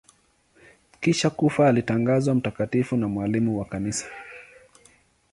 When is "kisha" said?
1.01-1.29